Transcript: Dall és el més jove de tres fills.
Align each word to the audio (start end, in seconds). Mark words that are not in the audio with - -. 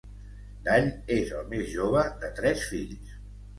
Dall 0.67 0.87
és 1.17 1.35
el 1.41 1.53
més 1.53 1.69
jove 1.75 2.07
de 2.25 2.35
tres 2.43 2.67
fills. 2.73 3.15